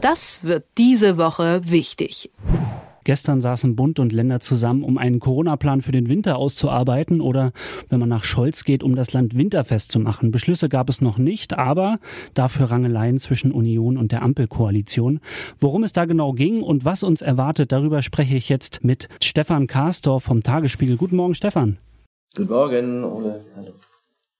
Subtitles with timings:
[0.00, 2.30] Das wird diese Woche wichtig.
[3.04, 7.52] Gestern saßen Bund und Länder zusammen, um einen Corona-Plan für den Winter auszuarbeiten oder,
[7.88, 10.30] wenn man nach Scholz geht, um das Land winterfest zu machen.
[10.30, 11.98] Beschlüsse gab es noch nicht, aber
[12.34, 15.20] dafür Rangeleien zwischen Union und der Ampelkoalition.
[15.58, 19.66] Worum es da genau ging und was uns erwartet, darüber spreche ich jetzt mit Stefan
[19.66, 20.96] Karsdorf vom Tagesspiegel.
[20.96, 21.78] Guten Morgen, Stefan.
[22.34, 23.44] Guten Morgen, Ole.
[23.56, 23.72] Hallo.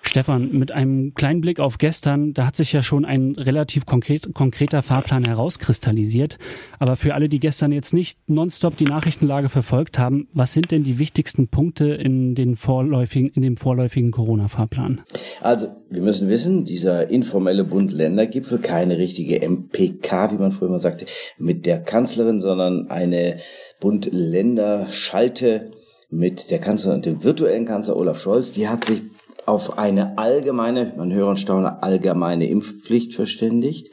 [0.02, 4.32] Stefan, mit einem kleinen Blick auf gestern, da hat sich ja schon ein relativ konkret,
[4.34, 6.38] konkreter Fahrplan herauskristallisiert.
[6.78, 10.84] Aber für alle, die gestern jetzt nicht nonstop die Nachrichtenlage verfolgt haben, was sind denn
[10.84, 15.02] die wichtigsten Punkte in, den vorläufigen, in dem vorläufigen Corona-Fahrplan?
[15.42, 21.06] Also, wir müssen wissen, dieser informelle Bund-Länder-Gipfel, keine richtige MPK, wie man früher mal sagte,
[21.38, 23.36] mit der Kanzlerin, sondern eine
[23.80, 25.70] Bund-Länder-Schalte
[26.10, 29.02] mit der Kanzlerin und dem virtuellen Kanzler Olaf Scholz, die hat sich
[29.46, 33.90] auf eine allgemeine, man höre und staune, allgemeine Impfpflicht verständigt,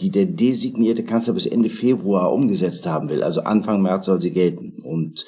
[0.00, 3.22] die der designierte Kanzler bis Ende Februar umgesetzt haben will.
[3.22, 4.80] Also Anfang März soll sie gelten.
[4.82, 5.24] Und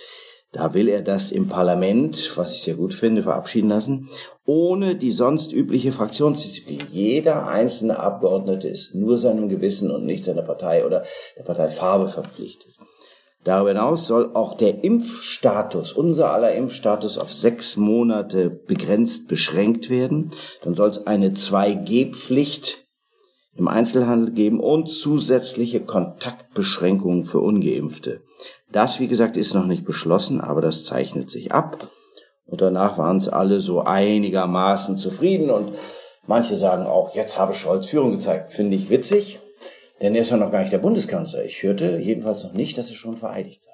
[0.53, 4.09] da will er das im Parlament, was ich sehr gut finde, verabschieden lassen,
[4.47, 6.83] ohne die sonst übliche Fraktionsdisziplin.
[6.91, 11.05] Jeder einzelne Abgeordnete ist nur seinem Gewissen und nicht seiner Partei oder
[11.37, 12.75] der Parteifarbe verpflichtet.
[13.45, 20.31] Darüber hinaus soll auch der Impfstatus, unser aller Impfstatus auf sechs Monate begrenzt beschränkt werden.
[20.63, 22.87] Dann soll es eine 2G-Pflicht
[23.57, 28.21] im Einzelhandel geben und zusätzliche Kontaktbeschränkungen für ungeimpfte.
[28.73, 31.89] Das, wie gesagt, ist noch nicht beschlossen, aber das zeichnet sich ab.
[32.47, 35.73] Und danach waren es alle so einigermaßen zufrieden und
[36.27, 38.53] manche sagen auch, jetzt habe Scholz Führung gezeigt.
[38.53, 39.41] Finde ich witzig.
[40.01, 41.45] Denn er ist ja noch gar nicht der Bundeskanzler.
[41.45, 43.73] Ich hörte jedenfalls noch nicht, dass er schon vereidigt sei.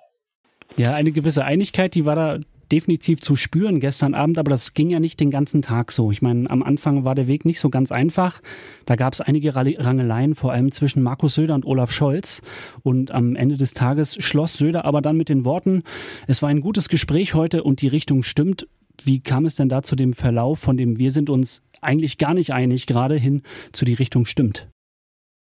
[0.77, 2.39] Ja, eine gewisse Einigkeit, die war da
[2.73, 6.11] definitiv zu spüren gestern Abend, aber das ging ja nicht den ganzen Tag so.
[6.11, 8.41] Ich meine, am Anfang war der Weg nicht so ganz einfach.
[8.87, 12.43] Da gab es einige Rangeleien, vor allem zwischen Markus Söder und Olaf Scholz.
[12.83, 15.83] Und am Ende des Tages schloss Söder aber dann mit den Worten,
[16.27, 18.67] es war ein gutes Gespräch heute und die Richtung stimmt.
[19.05, 22.35] Wie kam es denn da zu dem Verlauf, von dem wir sind uns eigentlich gar
[22.35, 23.43] nicht einig, gerade hin
[23.73, 24.69] zu die Richtung stimmt?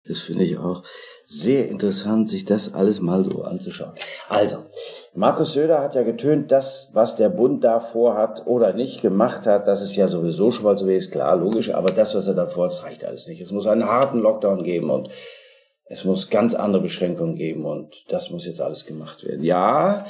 [0.06, 0.82] Das finde ich auch
[1.24, 3.94] sehr interessant, sich das alles mal so anzuschauen.
[4.28, 4.58] Also,
[5.14, 9.66] Markus Söder hat ja getönt, das, was der Bund da vorhat oder nicht gemacht hat,
[9.66, 12.34] das ist ja sowieso schon mal so wie ist, klar, logisch, aber das, was er
[12.34, 13.40] da vorhat, das reicht alles nicht.
[13.40, 15.08] Es muss einen harten Lockdown geben und
[15.86, 19.44] es muss ganz andere Beschränkungen geben und das muss jetzt alles gemacht werden.
[19.44, 20.04] Ja,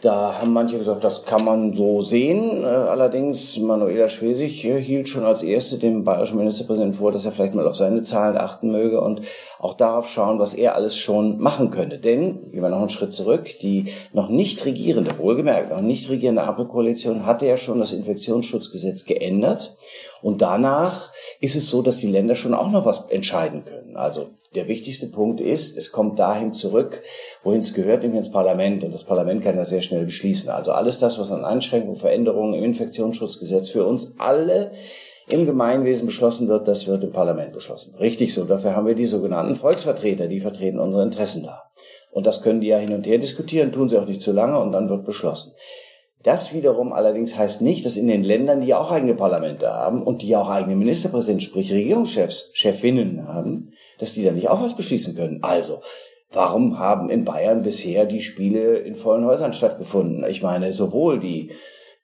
[0.00, 2.62] da haben manche gesagt, das kann man so sehen.
[2.62, 7.32] Äh, allerdings, Manuela Schwesig äh, hielt schon als erste dem bayerischen Ministerpräsidenten vor, dass er
[7.32, 9.22] vielleicht mal auf seine Zahlen achten möge und
[9.58, 11.98] auch darauf schauen, was er alles schon machen könnte.
[11.98, 16.42] Denn, gehen wir noch einen Schritt zurück, die noch nicht regierende, wohlgemerkt, noch nicht regierende
[16.42, 19.76] Ampelkoalition hatte ja schon das Infektionsschutzgesetz geändert.
[20.22, 21.10] Und danach
[21.40, 23.96] ist es so, dass die Länder schon auch noch was entscheiden können.
[23.96, 27.02] Also der wichtigste Punkt ist, es kommt dahin zurück,
[27.42, 28.82] wohin es gehört, nämlich ins Parlament.
[28.82, 30.50] Und das Parlament kann das sehr schnell beschließen.
[30.50, 34.72] Also alles das, was an Einschränkungen, Veränderungen im Infektionsschutzgesetz für uns alle
[35.28, 37.94] im Gemeinwesen beschlossen wird, das wird im Parlament beschlossen.
[37.96, 38.44] Richtig so.
[38.44, 41.64] Dafür haben wir die sogenannten Volksvertreter, die vertreten unsere Interessen da.
[42.10, 44.58] Und das können die ja hin und her diskutieren, tun sie auch nicht zu lange
[44.58, 45.52] und dann wird beschlossen.
[46.28, 50.20] Das wiederum allerdings heißt nicht, dass in den Ländern, die auch eigene Parlamente haben und
[50.20, 55.14] die auch eigene Ministerpräsidenten, sprich Regierungschefs, Chefinnen haben, dass die da nicht auch was beschließen
[55.14, 55.38] können.
[55.40, 55.80] Also,
[56.30, 60.22] warum haben in Bayern bisher die Spiele in vollen Häusern stattgefunden?
[60.28, 61.52] Ich meine, sowohl die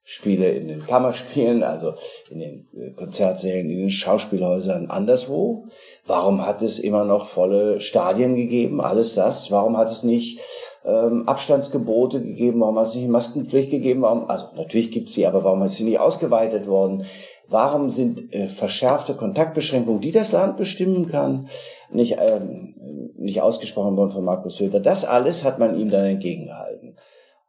[0.04, 1.92] Spiele in den Kammerspielen, also
[2.30, 5.66] in den äh, Konzertsälen, in den Schauspielhäusern, anderswo?
[6.06, 8.80] Warum hat es immer noch volle Stadien gegeben?
[8.80, 9.50] Alles das?
[9.50, 10.41] Warum hat es nicht
[10.84, 12.61] ähm, Abstandsgebote gegeben?
[12.61, 14.03] Warum hat es nicht Maskenpflicht gegeben?
[14.03, 17.05] Warum, also natürlich gibt es sie, aber warum hat sie nicht ausgeweitet worden?
[17.49, 21.49] Warum sind äh, verschärfte Kontaktbeschränkungen, die das Land bestimmen kann,
[21.91, 24.81] nicht, ähm, nicht ausgesprochen worden von Markus Söder?
[24.81, 26.97] Das alles hat man ihm dann entgegengehalten.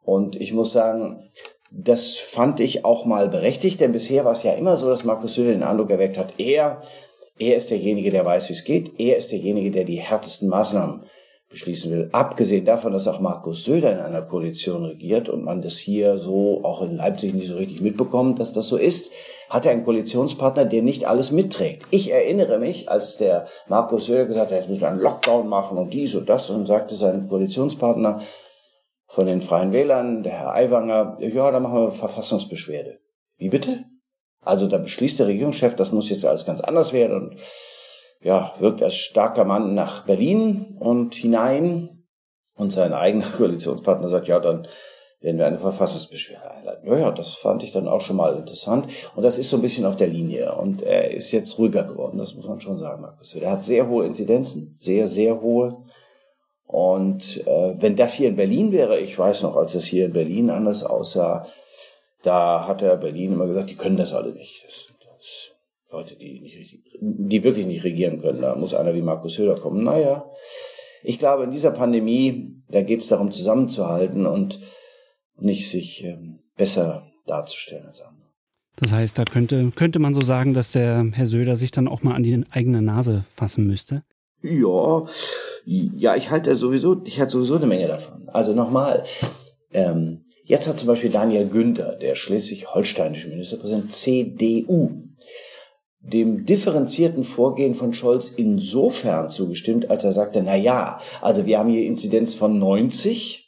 [0.02, 1.20] Und ich muss sagen,
[1.70, 5.34] das fand ich auch mal berechtigt, denn bisher war es ja immer so, dass Markus
[5.34, 6.78] Söder den Eindruck erweckt hat, er,
[7.38, 11.02] er ist derjenige, der weiß, wie es geht, er ist derjenige, der die härtesten Maßnahmen
[11.48, 12.08] beschließen will.
[12.12, 16.64] Abgesehen davon, dass auch Markus Söder in einer Koalition regiert und man das hier so
[16.64, 19.12] auch in Leipzig nicht so richtig mitbekommt, dass das so ist,
[19.48, 21.86] hat er einen Koalitionspartner, der nicht alles mitträgt.
[21.90, 25.78] Ich erinnere mich, als der Markus Söder gesagt hat, jetzt müssen wir einen Lockdown machen
[25.78, 28.20] und dies und das und sagte sein Koalitionspartner
[29.06, 32.98] von den Freien Wählern, der Herr Aiwanger, ja, da machen wir Verfassungsbeschwerde.
[33.36, 33.84] Wie bitte?
[34.40, 37.40] Also da beschließt der Regierungschef, das muss jetzt alles ganz anders werden und
[38.26, 42.02] ja, wirkt als starker Mann nach Berlin und hinein
[42.56, 44.66] und sein eigener Koalitionspartner sagt, ja, dann
[45.20, 46.88] werden wir eine Verfassungsbeschwerde einleiten.
[46.88, 48.88] Ja, ja, das fand ich dann auch schon mal interessant.
[49.14, 50.56] Und das ist so ein bisschen auf der Linie.
[50.56, 53.32] Und er ist jetzt ruhiger geworden, das muss man schon sagen, Markus.
[53.36, 55.84] Er hat sehr hohe Inzidenzen, sehr, sehr hohe.
[56.66, 60.12] Und äh, wenn das hier in Berlin wäre, ich weiß noch, als das hier in
[60.12, 61.46] Berlin anders aussah,
[62.22, 64.64] da hat er Berlin immer gesagt, die können das alle nicht.
[64.66, 64.86] Das,
[65.16, 65.55] das
[65.90, 68.40] Leute, die nicht richtig, die wirklich nicht regieren können.
[68.40, 69.84] Da muss einer wie Markus Söder kommen.
[69.84, 70.30] Naja,
[71.02, 74.60] ich glaube, in dieser Pandemie, da geht es darum, zusammenzuhalten und
[75.38, 78.26] nicht sich ähm, besser darzustellen als andere.
[78.76, 82.02] Das heißt, da könnte, könnte man so sagen, dass der Herr Söder sich dann auch
[82.02, 84.02] mal an die eigene Nase fassen müsste?
[84.42, 85.06] Ja,
[85.64, 88.28] ja, ich halte sowieso, ich halte sowieso eine Menge davon.
[88.28, 89.02] Also nochmal,
[89.72, 94.90] ähm, jetzt hat zum Beispiel Daniel Günther, der schleswig-holsteinische Ministerpräsident CDU,
[96.12, 101.70] dem differenzierten Vorgehen von Scholz insofern zugestimmt, als er sagte, na ja, also wir haben
[101.70, 103.46] hier Inzidenz von 90,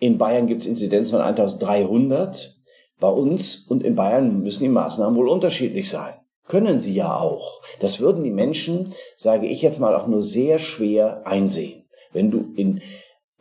[0.00, 2.56] in Bayern gibt es Inzidenz von 1300.
[3.00, 6.14] Bei uns und in Bayern müssen die Maßnahmen wohl unterschiedlich sein.
[6.46, 7.62] Können sie ja auch.
[7.80, 11.84] Das würden die Menschen, sage ich jetzt mal, auch nur sehr schwer einsehen.
[12.12, 12.82] Wenn du in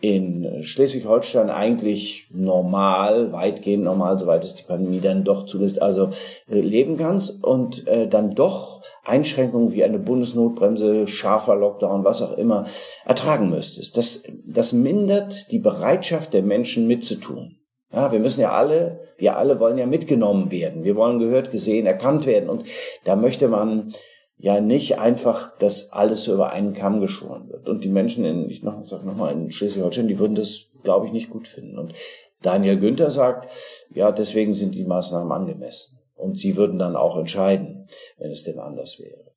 [0.03, 6.09] in Schleswig-Holstein eigentlich normal, weitgehend normal, soweit es die Pandemie dann doch zulässt, also
[6.49, 12.37] äh, leben kannst und äh, dann doch Einschränkungen wie eine Bundesnotbremse, scharfer Lockdown, was auch
[12.37, 12.65] immer,
[13.05, 13.95] ertragen müsstest.
[13.95, 17.59] Das, das mindert die Bereitschaft der Menschen mitzutun.
[17.93, 20.83] Ja, wir müssen ja alle, wir alle wollen ja mitgenommen werden.
[20.83, 22.49] Wir wollen gehört, gesehen, erkannt werden.
[22.49, 22.65] Und
[23.05, 23.93] da möchte man
[24.37, 27.69] ja nicht einfach, dass alles so über einen Kamm geschoren wird.
[27.69, 31.05] Und die Menschen in, ich noch, sag noch mal, in Schleswig-Holstein, die würden das, glaube
[31.05, 31.77] ich, nicht gut finden.
[31.77, 31.93] Und
[32.41, 33.47] Daniel Günther sagt,
[33.93, 35.99] ja, deswegen sind die Maßnahmen angemessen.
[36.15, 37.87] Und sie würden dann auch entscheiden,
[38.17, 39.33] wenn es denn anders wäre.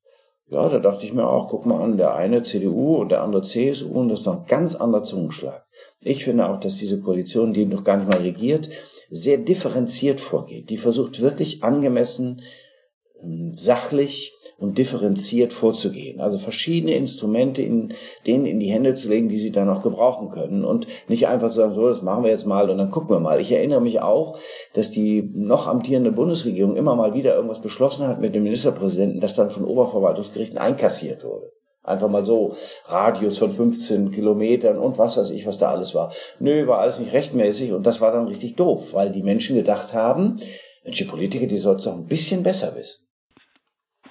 [0.49, 3.43] Ja, da dachte ich mir auch, guck mal an, der eine CDU und der andere
[3.43, 5.67] CSU, und das ist noch ein ganz anderer Zungenschlag.
[6.01, 8.69] Ich finde auch, dass diese Koalition, die noch gar nicht mal regiert,
[9.11, 10.71] sehr differenziert vorgeht.
[10.71, 12.43] Die versucht wirklich angemessen
[13.53, 16.21] sachlich und differenziert vorzugehen.
[16.21, 17.95] Also verschiedene Instrumente in,
[18.27, 21.49] denen in die Hände zu legen, die sie dann auch gebrauchen können und nicht einfach
[21.49, 23.41] zu sagen, so, das machen wir jetzt mal und dann gucken wir mal.
[23.41, 24.39] Ich erinnere mich auch,
[24.75, 29.35] dass die noch amtierende Bundesregierung immer mal wieder irgendwas beschlossen hat mit dem Ministerpräsidenten, das
[29.35, 31.53] dann von Oberverwaltungsgerichten einkassiert wurde.
[31.83, 32.53] Einfach mal so,
[32.87, 36.13] Radius von 15 Kilometern und was weiß ich, was da alles war.
[36.41, 39.95] Nö, war alles nicht rechtmäßig und das war dann richtig doof, weil die Menschen gedacht
[39.95, 40.41] haben,
[40.83, 43.06] Mensch, die Politiker, die sollten es doch ein bisschen besser wissen.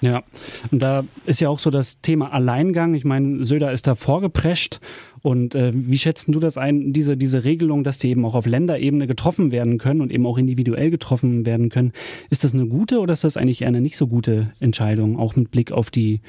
[0.00, 0.22] Ja,
[0.70, 2.94] und da ist ja auch so das Thema Alleingang.
[2.94, 4.80] Ich meine, Söder ist da vorgeprescht.
[5.22, 8.46] Und äh, wie schätzen du das ein, diese, diese Regelung, dass die eben auch auf
[8.46, 11.92] Länderebene getroffen werden können und eben auch individuell getroffen werden können?
[12.30, 15.34] Ist das eine gute oder ist das eigentlich eher eine nicht so gute Entscheidung, auch
[15.34, 16.20] mit Blick auf die,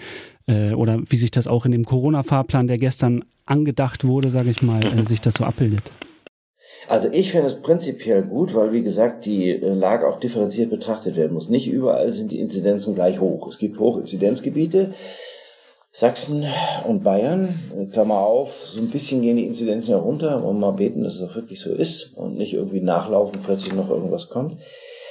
[0.47, 4.63] äh, oder wie sich das auch in dem Corona-Fahrplan, der gestern angedacht wurde, sage ich
[4.63, 5.91] mal, äh, sich das so abbildet?
[6.87, 11.15] Also ich finde es prinzipiell gut, weil wie gesagt die äh, Lage auch differenziert betrachtet
[11.15, 11.49] werden muss.
[11.49, 13.47] Nicht überall sind die Inzidenzen gleich hoch.
[13.49, 14.93] Es gibt Hochinzidenzgebiete,
[15.91, 16.45] Sachsen
[16.87, 20.71] und Bayern, äh, Klammer auf, so ein bisschen gehen die Inzidenzen ja runter und mal
[20.71, 24.57] beten, dass es auch wirklich so ist und nicht irgendwie nachlaufen, plötzlich noch irgendwas kommt.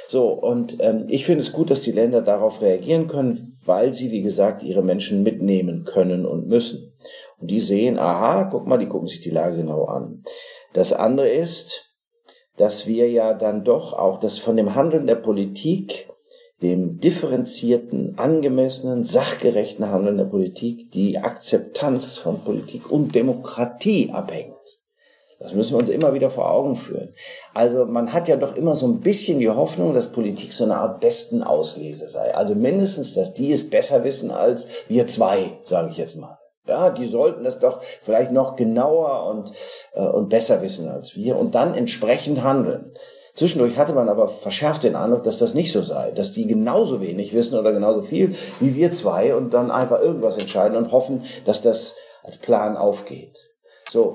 [0.08, 4.12] So, und ähm, ich finde es gut, dass die Länder darauf reagieren können, weil sie,
[4.12, 6.92] wie gesagt, ihre Menschen mitnehmen können und müssen.
[7.38, 10.22] Und die sehen, aha, guck mal, die gucken sich die Lage genau an.
[10.76, 11.94] Das andere ist,
[12.58, 16.06] dass wir ja dann doch auch das von dem Handeln der Politik,
[16.60, 24.52] dem differenzierten, angemessenen, sachgerechten Handeln der Politik, die Akzeptanz von Politik und Demokratie abhängt.
[25.38, 27.14] Das müssen wir uns immer wieder vor Augen führen.
[27.54, 30.76] Also man hat ja doch immer so ein bisschen die Hoffnung, dass Politik so eine
[30.76, 32.34] Art besten Auslese sei.
[32.34, 36.38] Also mindestens, dass die es besser wissen als wir zwei, sage ich jetzt mal.
[36.68, 39.52] Ja, die sollten das doch vielleicht noch genauer und,
[39.94, 42.92] äh, und besser wissen als wir und dann entsprechend handeln.
[43.34, 47.02] Zwischendurch hatte man aber verschärft den Eindruck, dass das nicht so sei, dass die genauso
[47.02, 51.22] wenig wissen oder genauso viel wie wir zwei und dann einfach irgendwas entscheiden und hoffen,
[51.44, 53.52] dass das als Plan aufgeht.
[53.88, 54.14] So.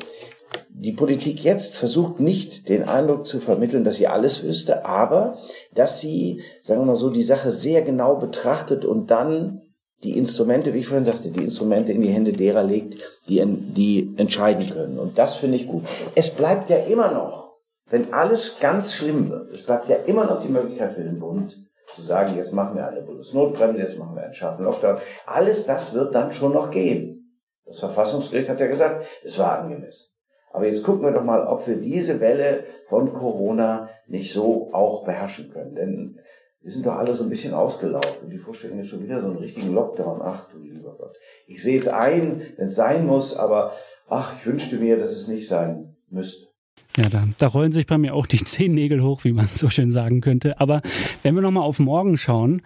[0.69, 5.37] Die Politik jetzt versucht nicht den Eindruck zu vermitteln, dass sie alles wüsste, aber
[5.73, 9.61] dass sie, sagen wir mal so, die Sache sehr genau betrachtet und dann
[10.03, 12.97] die Instrumente, wie ich vorhin sagte, die Instrumente in die Hände derer legt,
[13.29, 14.97] die, die entscheiden können.
[14.97, 15.83] Und das finde ich gut.
[16.15, 17.51] Es bleibt ja immer noch,
[17.89, 21.57] wenn alles ganz schlimm wird, es bleibt ja immer noch die Möglichkeit für den Bund,
[21.93, 24.97] zu sagen, jetzt machen wir eine Bundesnotbremse, jetzt machen wir einen scharfen Lockdown.
[25.25, 27.37] Alles das wird dann schon noch gehen.
[27.65, 30.11] Das Verfassungsgericht hat ja gesagt, es war angemessen.
[30.53, 35.05] Aber jetzt gucken wir doch mal, ob wir diese Welle von Corona nicht so auch
[35.05, 35.75] beherrschen können.
[35.75, 36.19] Denn
[36.63, 39.27] wir sind doch alle so ein bisschen ausgelaugt und die Vorstellung ist schon wieder so
[39.27, 40.21] einen richtigen Lockdown.
[40.23, 41.17] Ach du lieber Gott.
[41.47, 43.71] Ich sehe es ein, wenn es sein muss, aber
[44.07, 46.51] ach, ich wünschte mir, dass es nicht sein müsste.
[46.97, 49.91] Ja, da, da rollen sich bei mir auch die Zehennägel hoch, wie man so schön
[49.91, 50.59] sagen könnte.
[50.59, 50.81] Aber
[51.23, 52.61] wenn wir nochmal auf morgen schauen,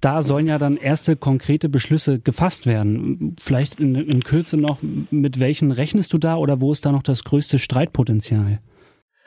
[0.00, 3.36] da sollen ja dann erste konkrete Beschlüsse gefasst werden.
[3.40, 4.78] Vielleicht in, in Kürze noch,
[5.10, 8.60] mit welchen rechnest du da oder wo ist da noch das größte Streitpotenzial?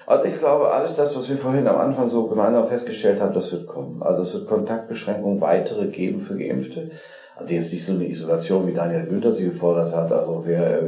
[0.05, 3.51] Also ich glaube, alles das, was wir vorhin am Anfang so gemeinsam festgestellt haben, das
[3.51, 4.03] wird kommen.
[4.03, 6.91] Also es wird Kontaktbeschränkungen weitere geben für Geimpfte.
[7.35, 10.11] Also jetzt nicht so eine Isolation, wie Daniel Günther sie gefordert hat.
[10.11, 10.81] Also wer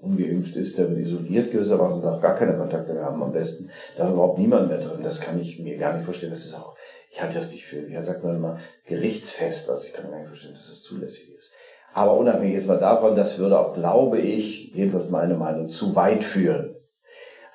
[0.00, 3.70] ungeimpft ist, der wird isoliert gewissermaßen, darf gar keine Kontakte mehr haben am besten.
[3.96, 5.00] Da ist überhaupt niemand mehr drin.
[5.02, 6.32] Das kann ich mir gar nicht vorstellen.
[6.32, 6.76] Das ist auch,
[7.10, 9.70] ich halte das nicht für, wie sagt man immer, gerichtsfest.
[9.70, 11.52] Also ich kann mir gar nicht vorstellen, dass das zulässig ist.
[11.94, 16.24] Aber unabhängig jetzt mal davon, das würde auch, glaube ich, jedenfalls meine Meinung, zu weit
[16.24, 16.71] führen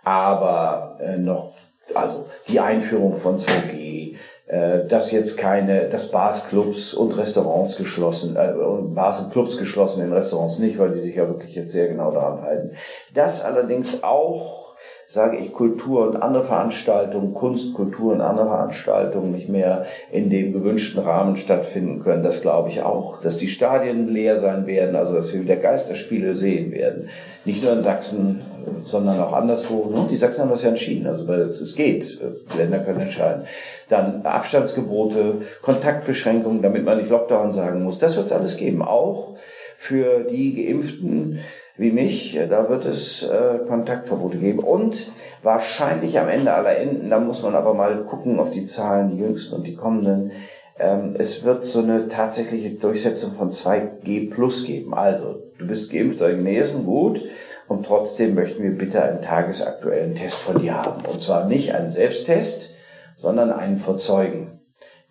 [0.03, 1.53] aber äh, noch,
[1.93, 4.15] also die Einführung von 2G,
[4.47, 8.53] äh, dass jetzt keine, dass Bars, Clubs und Restaurants geschlossen, äh,
[8.93, 12.11] Bars und Clubs geschlossen, in Restaurants nicht, weil die sich ja wirklich jetzt sehr genau
[12.11, 12.71] daran halten.
[13.13, 14.66] Das allerdings auch
[15.09, 20.51] sage ich, Kultur und andere Veranstaltungen, Kunst, Kultur und andere Veranstaltungen nicht mehr in dem
[20.51, 22.23] gewünschten Rahmen stattfinden können.
[22.23, 23.21] Das glaube ich auch.
[23.21, 27.07] Dass die Stadien leer sein werden, also dass wir wieder Geisterspiele sehen werden.
[27.45, 28.41] Nicht nur in Sachsen,
[28.83, 30.07] sondern auch anderswo.
[30.11, 32.19] Die Sachsen haben das ja entschieden, also weil es geht.
[32.53, 33.43] Die Länder können entscheiden.
[33.87, 37.97] Dann Abstandsgebote, Kontaktbeschränkungen, damit man nicht Lockdown sagen muss.
[37.97, 38.81] Das wird es alles geben.
[38.81, 39.37] Auch
[39.77, 41.39] für die Geimpften,
[41.77, 44.59] wie mich, da wird es äh, Kontaktverbote geben.
[44.59, 45.11] Und
[45.43, 49.23] wahrscheinlich am Ende aller Enden, da muss man aber mal gucken auf die Zahlen, die
[49.23, 50.31] jüngsten und die kommenden,
[50.79, 54.93] ähm, es wird so eine tatsächliche Durchsetzung von 2G plus geben.
[54.93, 57.23] Also, du bist geimpft oder genesen, gut.
[57.67, 61.05] Und trotzdem möchten wir bitte einen tagesaktuellen Test von dir haben.
[61.05, 62.75] Und zwar nicht einen Selbsttest,
[63.15, 64.56] sondern einen Verzeugen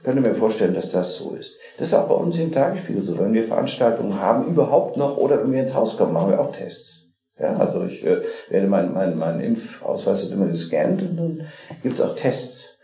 [0.06, 1.58] könnte mir vorstellen, dass das so ist.
[1.78, 3.18] Das ist auch bei uns im Tagesspiegel so.
[3.18, 6.52] Wenn wir Veranstaltungen haben, überhaupt noch, oder wenn wir ins Haus kommen, machen wir auch
[6.52, 7.08] Tests.
[7.40, 11.40] Ja, also ich äh, werde meinen mein, mein Impfausweis wird immer gescannt und dann
[11.82, 12.78] gibt es auch Tests,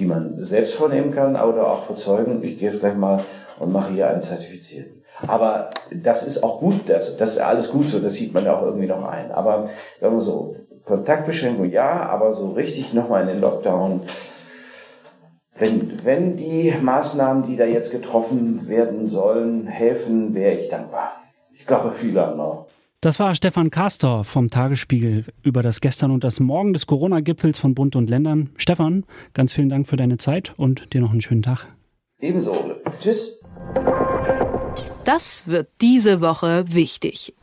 [0.00, 2.42] die man selbst vornehmen kann oder auch verzeugen.
[2.42, 3.24] Ich gehe jetzt gleich mal
[3.60, 5.04] und mache hier einen zertifizierten.
[5.28, 8.56] Aber das ist auch gut, das, das ist alles gut so, das sieht man ja
[8.56, 9.30] auch irgendwie noch ein.
[9.30, 14.02] Aber wenn man so, Kontaktbeschränkung ja, aber so richtig nochmal in den Lockdown,
[15.56, 21.12] wenn, wenn die Maßnahmen, die da jetzt getroffen werden sollen, helfen, wäre ich dankbar.
[21.52, 22.66] Ich glaube, viele haben noch.
[23.00, 27.74] Das war Stefan Kastor vom Tagesspiegel über das Gestern und das Morgen des Corona-Gipfels von
[27.74, 28.50] Bund und Ländern.
[28.56, 31.66] Stefan, ganz vielen Dank für deine Zeit und dir noch einen schönen Tag.
[32.18, 32.56] Ebenso.
[33.00, 33.40] Tschüss.
[35.04, 37.34] Das wird diese Woche wichtig.